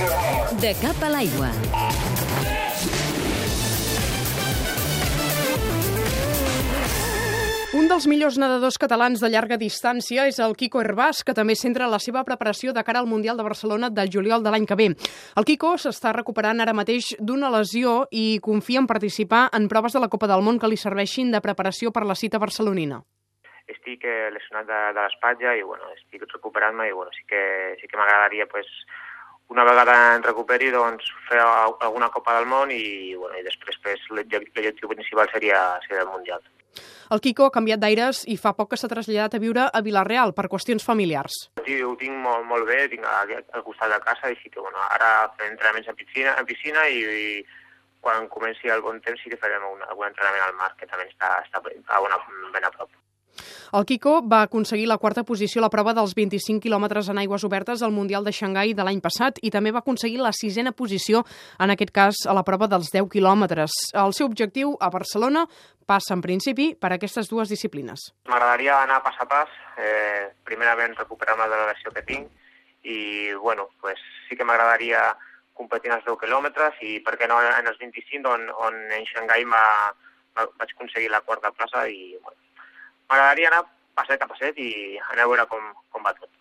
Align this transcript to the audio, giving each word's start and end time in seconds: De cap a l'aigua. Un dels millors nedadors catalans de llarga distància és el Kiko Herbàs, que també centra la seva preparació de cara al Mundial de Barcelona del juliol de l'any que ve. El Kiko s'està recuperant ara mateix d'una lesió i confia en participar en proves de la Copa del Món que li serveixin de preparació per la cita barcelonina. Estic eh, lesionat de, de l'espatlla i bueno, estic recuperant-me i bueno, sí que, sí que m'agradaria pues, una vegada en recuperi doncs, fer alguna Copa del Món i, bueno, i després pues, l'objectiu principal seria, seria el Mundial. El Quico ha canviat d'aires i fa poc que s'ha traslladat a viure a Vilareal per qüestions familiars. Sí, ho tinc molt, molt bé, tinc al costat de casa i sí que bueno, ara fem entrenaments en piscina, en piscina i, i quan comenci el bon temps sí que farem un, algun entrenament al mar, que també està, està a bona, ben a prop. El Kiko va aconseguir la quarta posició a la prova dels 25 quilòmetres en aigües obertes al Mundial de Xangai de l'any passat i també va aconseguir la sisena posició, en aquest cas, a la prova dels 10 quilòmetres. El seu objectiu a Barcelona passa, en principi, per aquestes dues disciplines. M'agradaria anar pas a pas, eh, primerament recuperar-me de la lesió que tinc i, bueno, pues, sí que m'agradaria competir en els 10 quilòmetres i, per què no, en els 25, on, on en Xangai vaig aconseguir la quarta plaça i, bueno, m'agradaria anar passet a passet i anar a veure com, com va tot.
De 0.00 0.70
cap 0.80 0.96
a 1.04 1.08
l'aigua. 1.12 1.50
Un 7.76 7.84
dels 7.90 8.06
millors 8.08 8.38
nedadors 8.40 8.78
catalans 8.80 9.20
de 9.20 9.28
llarga 9.28 9.58
distància 9.60 10.24
és 10.30 10.38
el 10.40 10.56
Kiko 10.56 10.80
Herbàs, 10.80 11.20
que 11.20 11.34
també 11.36 11.52
centra 11.52 11.90
la 11.92 11.98
seva 12.00 12.22
preparació 12.24 12.72
de 12.72 12.80
cara 12.86 13.02
al 13.04 13.10
Mundial 13.10 13.36
de 13.36 13.44
Barcelona 13.44 13.90
del 13.92 14.08
juliol 14.14 14.40
de 14.40 14.54
l'any 14.54 14.64
que 14.64 14.78
ve. 14.80 14.88
El 15.36 15.48
Kiko 15.50 15.74
s'està 15.76 16.14
recuperant 16.16 16.64
ara 16.64 16.72
mateix 16.72 17.10
d'una 17.20 17.52
lesió 17.52 18.06
i 18.08 18.40
confia 18.40 18.80
en 18.80 18.88
participar 18.88 19.50
en 19.52 19.68
proves 19.68 19.92
de 19.92 20.00
la 20.00 20.08
Copa 20.08 20.30
del 20.32 20.40
Món 20.40 20.56
que 20.56 20.72
li 20.72 20.80
serveixin 20.80 21.28
de 21.28 21.42
preparació 21.44 21.92
per 21.92 22.06
la 22.08 22.16
cita 22.16 22.40
barcelonina. 22.40 23.02
Estic 23.68 24.08
eh, 24.08 24.32
lesionat 24.32 24.64
de, 24.64 24.80
de 24.96 25.04
l'espatlla 25.04 25.52
i 25.60 25.62
bueno, 25.62 25.92
estic 25.92 26.24
recuperant-me 26.24 26.88
i 26.88 26.96
bueno, 26.96 27.12
sí 27.12 27.28
que, 27.28 27.76
sí 27.82 27.86
que 27.86 28.00
m'agradaria 28.00 28.48
pues, 28.48 28.66
una 29.50 29.64
vegada 29.66 30.14
en 30.14 30.22
recuperi 30.22 30.70
doncs, 30.70 31.10
fer 31.28 31.40
alguna 31.42 32.08
Copa 32.14 32.36
del 32.38 32.46
Món 32.46 32.70
i, 32.70 33.16
bueno, 33.18 33.34
i 33.38 33.44
després 33.46 33.78
pues, 33.82 34.06
l'objectiu 34.14 34.90
principal 34.92 35.30
seria, 35.34 35.60
seria 35.86 36.04
el 36.06 36.12
Mundial. 36.12 36.42
El 37.10 37.18
Quico 37.18 37.48
ha 37.48 37.50
canviat 37.50 37.80
d'aires 37.82 38.22
i 38.30 38.36
fa 38.38 38.52
poc 38.54 38.70
que 38.70 38.78
s'ha 38.78 38.88
traslladat 38.92 39.34
a 39.34 39.40
viure 39.42 39.64
a 39.66 39.80
Vilareal 39.82 40.30
per 40.36 40.46
qüestions 40.52 40.86
familiars. 40.86 41.40
Sí, 41.66 41.80
ho 41.82 41.96
tinc 41.98 42.14
molt, 42.22 42.46
molt 42.46 42.68
bé, 42.68 42.84
tinc 42.92 43.02
al 43.10 43.64
costat 43.66 43.90
de 43.90 43.98
casa 44.06 44.30
i 44.30 44.38
sí 44.38 44.54
que 44.54 44.62
bueno, 44.62 44.78
ara 44.94 45.10
fem 45.34 45.50
entrenaments 45.50 45.90
en 45.90 45.98
piscina, 45.98 46.36
en 46.38 46.46
piscina 46.46 46.86
i, 46.86 47.02
i 47.02 47.42
quan 48.00 48.30
comenci 48.30 48.70
el 48.70 48.86
bon 48.86 49.02
temps 49.02 49.18
sí 49.22 49.34
que 49.34 49.40
farem 49.42 49.66
un, 49.66 49.82
algun 49.90 50.12
entrenament 50.12 50.46
al 50.46 50.58
mar, 50.62 50.70
que 50.78 50.86
també 50.86 51.10
està, 51.10 51.34
està 51.42 51.58
a 51.58 52.02
bona, 52.06 52.22
ben 52.54 52.70
a 52.70 52.70
prop. 52.78 52.94
El 53.76 53.86
Kiko 53.86 54.20
va 54.26 54.42
aconseguir 54.46 54.86
la 54.90 54.98
quarta 54.98 55.24
posició 55.24 55.60
a 55.60 55.66
la 55.66 55.72
prova 55.72 55.94
dels 55.96 56.14
25 56.18 56.62
quilòmetres 56.64 57.08
en 57.10 57.20
aigües 57.22 57.44
obertes 57.44 57.82
al 57.82 57.94
Mundial 57.96 58.24
de 58.24 58.32
Xangai 58.34 58.74
de 58.74 58.86
l'any 58.86 59.00
passat 59.00 59.40
i 59.42 59.50
també 59.50 59.72
va 59.72 59.82
aconseguir 59.84 60.20
la 60.20 60.32
sisena 60.36 60.72
posició, 60.72 61.24
en 61.58 61.74
aquest 61.74 61.92
cas, 61.94 62.24
a 62.26 62.36
la 62.36 62.44
prova 62.46 62.68
dels 62.70 62.90
10 62.92 63.08
quilòmetres. 63.12 63.74
El 63.94 64.14
seu 64.16 64.30
objectiu 64.30 64.76
a 64.80 64.90
Barcelona 64.90 65.46
passa, 65.86 66.14
en 66.14 66.22
principi, 66.22 66.74
per 66.78 66.92
aquestes 66.94 67.30
dues 67.30 67.50
disciplines. 67.50 68.10
M'agradaria 68.30 68.82
anar 68.84 69.00
pas 69.02 69.16
a 69.18 69.26
pas, 69.26 69.48
eh, 69.76 70.30
primerament 70.44 70.94
recuperar-me 70.98 71.48
de 71.48 71.56
la 71.56 71.72
lesió 71.72 71.90
que 71.90 72.02
tinc 72.02 72.28
i, 72.82 73.32
bueno, 73.34 73.68
pues, 73.80 73.98
sí 74.28 74.36
que 74.36 74.44
m'agradaria 74.44 75.16
competir 75.54 75.90
en 75.90 75.98
els 75.98 76.06
10 76.06 76.18
quilòmetres 76.22 76.78
i, 76.86 77.00
per 77.04 77.16
què 77.20 77.28
no, 77.28 77.40
en 77.42 77.66
els 77.66 77.78
25, 77.82 78.28
on, 78.28 78.46
on 78.66 78.78
en 78.96 79.08
Xangai 79.10 79.44
vaig 79.50 80.70
aconseguir 80.70 81.10
la 81.12 81.20
quarta 81.26 81.50
plaça 81.52 81.86
i, 81.88 82.16
bueno, 82.22 82.38
m'agradaria 83.10 83.50
anar 83.50 83.64
passet 83.98 84.22
a 84.22 84.28
passet 84.30 84.58
i 84.62 84.70
anar 85.10 85.26
a 85.26 85.30
veure 85.32 85.46
com, 85.50 85.64
com 85.90 86.06
va 86.06 86.14
tot. 86.18 86.30